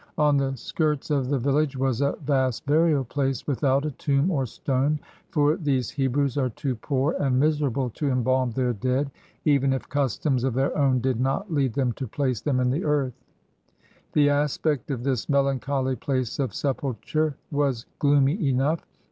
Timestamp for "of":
1.11-1.29, 10.43-10.55, 14.89-15.03, 16.39-16.55